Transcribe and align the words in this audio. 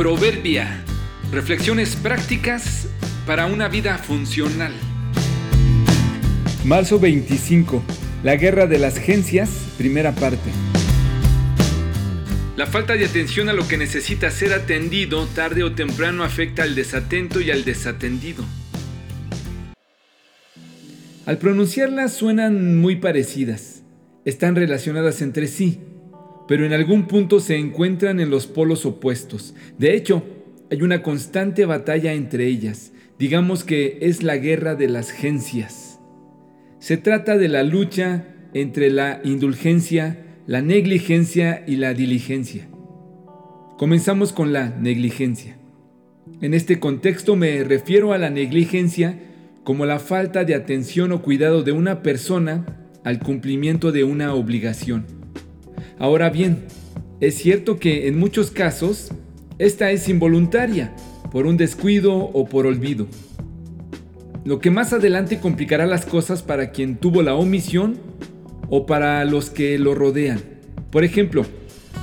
Proverbia. 0.00 0.82
Reflexiones 1.30 1.94
prácticas 1.94 2.88
para 3.26 3.44
una 3.44 3.68
vida 3.68 3.98
funcional. 3.98 4.72
Marzo 6.64 6.98
25. 6.98 7.82
La 8.22 8.36
guerra 8.36 8.66
de 8.66 8.78
las 8.78 8.96
gencias, 8.96 9.50
primera 9.76 10.12
parte. 10.12 10.48
La 12.56 12.66
falta 12.66 12.94
de 12.94 13.04
atención 13.04 13.50
a 13.50 13.52
lo 13.52 13.68
que 13.68 13.76
necesita 13.76 14.30
ser 14.30 14.54
atendido 14.54 15.26
tarde 15.26 15.64
o 15.64 15.74
temprano 15.74 16.24
afecta 16.24 16.62
al 16.62 16.74
desatento 16.74 17.42
y 17.42 17.50
al 17.50 17.66
desatendido. 17.66 18.42
Al 21.26 21.36
pronunciarlas 21.36 22.14
suenan 22.14 22.78
muy 22.78 22.96
parecidas. 22.96 23.82
Están 24.24 24.56
relacionadas 24.56 25.20
entre 25.20 25.46
sí, 25.46 25.78
pero 26.50 26.66
en 26.66 26.72
algún 26.72 27.06
punto 27.06 27.38
se 27.38 27.56
encuentran 27.58 28.18
en 28.18 28.28
los 28.28 28.48
polos 28.48 28.84
opuestos. 28.84 29.54
De 29.78 29.94
hecho, 29.94 30.24
hay 30.68 30.82
una 30.82 31.00
constante 31.00 31.64
batalla 31.64 32.12
entre 32.12 32.48
ellas. 32.48 32.92
Digamos 33.20 33.62
que 33.62 33.98
es 34.00 34.24
la 34.24 34.36
guerra 34.36 34.74
de 34.74 34.88
las 34.88 35.12
gencias. 35.12 36.00
Se 36.80 36.96
trata 36.96 37.38
de 37.38 37.46
la 37.46 37.62
lucha 37.62 38.34
entre 38.52 38.90
la 38.90 39.20
indulgencia, 39.22 40.40
la 40.48 40.60
negligencia 40.60 41.62
y 41.68 41.76
la 41.76 41.94
diligencia. 41.94 42.66
Comenzamos 43.78 44.32
con 44.32 44.52
la 44.52 44.70
negligencia. 44.70 45.56
En 46.40 46.52
este 46.52 46.80
contexto 46.80 47.36
me 47.36 47.62
refiero 47.62 48.12
a 48.12 48.18
la 48.18 48.28
negligencia 48.28 49.20
como 49.62 49.86
la 49.86 50.00
falta 50.00 50.42
de 50.44 50.56
atención 50.56 51.12
o 51.12 51.22
cuidado 51.22 51.62
de 51.62 51.70
una 51.70 52.02
persona 52.02 52.88
al 53.04 53.20
cumplimiento 53.20 53.92
de 53.92 54.02
una 54.02 54.34
obligación. 54.34 55.19
Ahora 56.00 56.30
bien, 56.30 56.64
es 57.20 57.34
cierto 57.34 57.78
que 57.78 58.08
en 58.08 58.18
muchos 58.18 58.50
casos 58.50 59.12
esta 59.58 59.90
es 59.90 60.08
involuntaria, 60.08 60.94
por 61.30 61.46
un 61.46 61.58
descuido 61.58 62.14
o 62.16 62.46
por 62.46 62.64
olvido. 62.64 63.06
Lo 64.46 64.60
que 64.60 64.70
más 64.70 64.94
adelante 64.94 65.40
complicará 65.40 65.86
las 65.86 66.06
cosas 66.06 66.42
para 66.42 66.70
quien 66.70 66.96
tuvo 66.96 67.20
la 67.20 67.34
omisión 67.34 67.98
o 68.70 68.86
para 68.86 69.22
los 69.26 69.50
que 69.50 69.78
lo 69.78 69.94
rodean. 69.94 70.40
Por 70.90 71.04
ejemplo, 71.04 71.44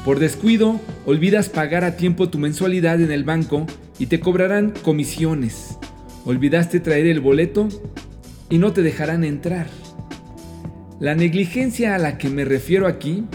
por 0.05 0.19
descuido, 0.19 0.79
olvidas 1.07 1.49
pagar 1.49 1.83
a 1.83 1.97
tiempo 1.97 2.29
tu 2.29 2.37
mensualidad 2.37 3.01
en 3.01 3.11
el 3.11 3.23
banco 3.23 3.65
y 3.97 4.05
te 4.05 4.19
cobrarán 4.19 4.73
comisiones. 4.83 5.75
Olvidaste 6.23 6.79
traer 6.79 7.07
el 7.07 7.19
boleto 7.19 7.67
y 8.51 8.59
no 8.59 8.73
te 8.73 8.83
dejarán 8.83 9.23
entrar. 9.23 9.65
La 10.99 11.15
negligencia 11.15 11.95
a 11.95 11.97
la 11.97 12.19
que 12.19 12.29
me 12.29 12.45
refiero 12.45 12.85
aquí 12.85 13.25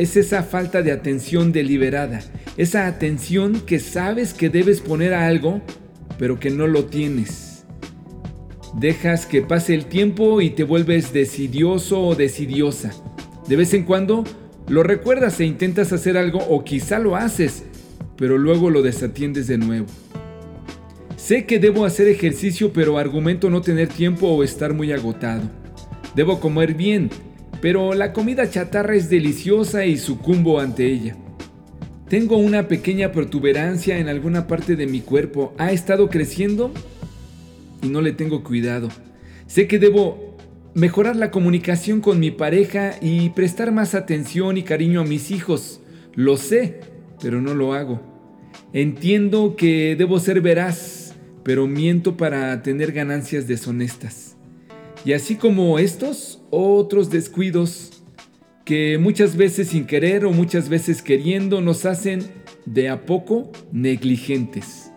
es 0.00 0.16
esa 0.16 0.42
falta 0.42 0.80
de 0.80 0.92
atención 0.92 1.52
deliberada, 1.52 2.22
esa 2.56 2.86
atención 2.86 3.60
que 3.60 3.78
sabes 3.78 4.32
que 4.32 4.48
debes 4.48 4.80
poner 4.80 5.12
a 5.12 5.26
algo, 5.26 5.60
pero 6.18 6.40
que 6.40 6.48
no 6.48 6.66
lo 6.66 6.86
tienes. 6.86 7.66
Dejas 8.78 9.26
que 9.26 9.42
pase 9.42 9.74
el 9.74 9.84
tiempo 9.84 10.40
y 10.40 10.48
te 10.48 10.64
vuelves 10.64 11.12
decidioso 11.12 12.00
o 12.00 12.14
decidiosa. 12.14 12.92
De 13.46 13.56
vez 13.56 13.74
en 13.74 13.82
cuando 13.82 14.24
lo 14.68 14.82
recuerdas 14.82 15.38
e 15.38 15.44
intentas 15.44 15.92
hacer 15.92 16.16
algo 16.16 16.38
o 16.48 16.64
quizá 16.64 16.98
lo 16.98 17.14
haces, 17.14 17.64
pero 18.16 18.38
luego 18.38 18.70
lo 18.70 18.80
desatiendes 18.80 19.48
de 19.48 19.58
nuevo. 19.58 19.86
Sé 21.16 21.44
que 21.44 21.58
debo 21.58 21.84
hacer 21.84 22.08
ejercicio, 22.08 22.72
pero 22.72 22.96
argumento 22.96 23.50
no 23.50 23.60
tener 23.60 23.88
tiempo 23.88 24.28
o 24.28 24.44
estar 24.44 24.72
muy 24.72 24.92
agotado. 24.92 25.42
Debo 26.14 26.40
comer 26.40 26.72
bien, 26.72 27.10
pero 27.60 27.94
la 27.94 28.12
comida 28.12 28.48
chatarra 28.48 28.94
es 28.94 29.10
deliciosa 29.10 29.84
y 29.84 29.96
sucumbo 29.96 30.60
ante 30.60 30.86
ella. 30.86 31.16
Tengo 32.08 32.36
una 32.36 32.68
pequeña 32.68 33.12
protuberancia 33.12 33.98
en 33.98 34.08
alguna 34.08 34.46
parte 34.46 34.76
de 34.76 34.86
mi 34.86 35.00
cuerpo. 35.00 35.54
¿Ha 35.58 35.72
estado 35.72 36.08
creciendo? 36.08 36.72
y 37.82 37.88
no 37.88 38.00
le 38.00 38.12
tengo 38.12 38.42
cuidado. 38.42 38.88
Sé 39.46 39.66
que 39.66 39.78
debo 39.78 40.36
mejorar 40.74 41.16
la 41.16 41.30
comunicación 41.30 42.00
con 42.00 42.20
mi 42.20 42.30
pareja 42.30 42.94
y 43.00 43.30
prestar 43.30 43.72
más 43.72 43.94
atención 43.94 44.56
y 44.56 44.62
cariño 44.62 45.00
a 45.00 45.04
mis 45.04 45.30
hijos. 45.30 45.80
Lo 46.14 46.36
sé, 46.36 46.80
pero 47.20 47.40
no 47.40 47.54
lo 47.54 47.74
hago. 47.74 48.00
Entiendo 48.72 49.56
que 49.56 49.96
debo 49.96 50.20
ser 50.20 50.40
veraz, 50.40 51.14
pero 51.42 51.66
miento 51.66 52.16
para 52.16 52.62
tener 52.62 52.92
ganancias 52.92 53.46
deshonestas. 53.46 54.29
Y 55.04 55.12
así 55.14 55.36
como 55.36 55.78
estos, 55.78 56.42
otros 56.50 57.10
descuidos 57.10 57.90
que 58.64 58.98
muchas 58.98 59.36
veces 59.36 59.68
sin 59.68 59.86
querer 59.86 60.24
o 60.24 60.32
muchas 60.32 60.68
veces 60.68 61.02
queriendo 61.02 61.60
nos 61.60 61.86
hacen 61.86 62.20
de 62.66 62.88
a 62.88 63.06
poco 63.06 63.50
negligentes. 63.72 64.92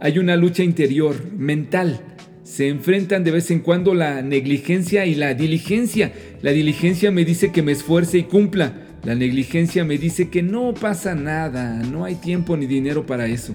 Hay 0.00 0.18
una 0.18 0.36
lucha 0.36 0.62
interior, 0.62 1.32
mental. 1.32 2.00
Se 2.42 2.68
enfrentan 2.68 3.24
de 3.24 3.30
vez 3.30 3.50
en 3.50 3.60
cuando 3.60 3.94
la 3.94 4.22
negligencia 4.22 5.06
y 5.06 5.14
la 5.14 5.34
diligencia. 5.34 6.12
La 6.42 6.52
diligencia 6.52 7.10
me 7.10 7.24
dice 7.24 7.52
que 7.52 7.62
me 7.62 7.72
esfuerce 7.72 8.18
y 8.18 8.22
cumpla. 8.24 8.86
La 9.04 9.14
negligencia 9.14 9.84
me 9.84 9.98
dice 9.98 10.30
que 10.30 10.42
no 10.42 10.74
pasa 10.74 11.14
nada, 11.14 11.74
no 11.84 12.04
hay 12.04 12.16
tiempo 12.16 12.56
ni 12.56 12.66
dinero 12.66 13.06
para 13.06 13.26
eso. 13.26 13.54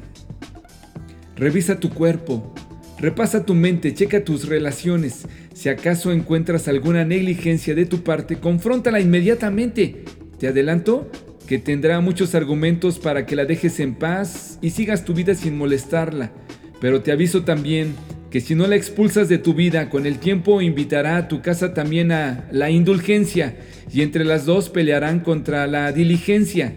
Revisa 1.36 1.80
tu 1.80 1.90
cuerpo, 1.90 2.54
repasa 3.02 3.46
tu 3.46 3.56
mente, 3.56 3.94
checa 3.94 4.24
tus 4.24 4.48
relaciones. 4.48 5.28
Si 5.54 5.70
acaso 5.70 6.12
encuentras 6.12 6.68
alguna 6.68 7.04
negligencia 7.04 7.74
de 7.76 7.86
tu 7.86 8.04
parte, 8.04 8.38
confróntala 8.38 9.00
inmediatamente. 9.00 10.06
Te 10.38 10.48
adelanto 10.48 11.10
que 11.48 11.58
tendrá 11.58 12.00
muchos 12.00 12.36
argumentos 12.36 13.00
para 13.00 13.26
que 13.26 13.36
la 13.36 13.46
dejes 13.46 13.80
en 13.80 13.96
paz 13.96 14.60
y 14.62 14.70
sigas 14.70 15.04
tu 15.04 15.14
vida 15.14 15.36
sin 15.36 15.58
molestarla. 15.58 16.32
Pero 16.80 17.02
te 17.02 17.12
aviso 17.12 17.44
también 17.44 17.96
que 18.30 18.40
si 18.40 18.56
no 18.56 18.66
la 18.68 18.76
expulsas 18.76 19.28
de 19.28 19.40
tu 19.40 19.54
vida, 19.54 19.90
con 19.90 20.06
el 20.06 20.20
tiempo 20.20 20.62
invitará 20.62 21.18
a 21.18 21.28
tu 21.28 21.42
casa 21.42 21.74
también 21.74 22.12
a 22.12 22.48
la 22.52 22.70
indulgencia 22.70 23.58
y 23.92 24.02
entre 24.04 24.24
las 24.24 24.46
dos 24.46 24.70
pelearán 24.70 25.20
contra 25.20 25.68
la 25.68 25.92
diligencia. 25.92 26.74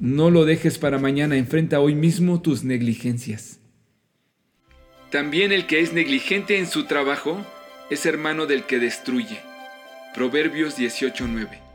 No 0.00 0.30
lo 0.30 0.44
dejes 0.44 0.78
para 0.78 0.98
mañana, 0.98 1.36
enfrenta 1.36 1.80
hoy 1.80 1.94
mismo 1.94 2.42
tus 2.42 2.64
negligencias. 2.64 3.59
También 5.10 5.50
el 5.50 5.66
que 5.66 5.80
es 5.80 5.92
negligente 5.92 6.58
en 6.58 6.66
su 6.66 6.84
trabajo 6.84 7.44
es 7.90 8.06
hermano 8.06 8.46
del 8.46 8.64
que 8.64 8.78
destruye. 8.78 9.40
Proverbios 10.14 10.78
18:9 10.78 11.69